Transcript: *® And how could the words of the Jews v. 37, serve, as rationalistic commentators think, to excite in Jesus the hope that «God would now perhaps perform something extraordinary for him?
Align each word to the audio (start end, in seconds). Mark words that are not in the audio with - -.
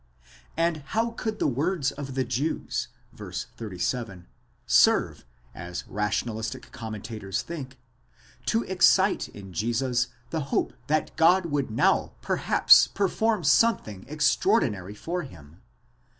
*® 0.01 0.03
And 0.57 0.77
how 0.77 1.11
could 1.11 1.37
the 1.37 1.45
words 1.45 1.91
of 1.91 2.15
the 2.15 2.23
Jews 2.23 2.87
v. 3.13 3.29
37, 3.55 4.25
serve, 4.65 5.25
as 5.53 5.87
rationalistic 5.87 6.71
commentators 6.71 7.43
think, 7.43 7.77
to 8.47 8.63
excite 8.63 9.29
in 9.29 9.53
Jesus 9.53 10.07
the 10.31 10.39
hope 10.45 10.73
that 10.87 11.15
«God 11.17 11.45
would 11.45 11.69
now 11.69 12.13
perhaps 12.23 12.87
perform 12.87 13.43
something 13.43 14.03
extraordinary 14.07 14.95
for 14.95 15.21
him? 15.21 15.61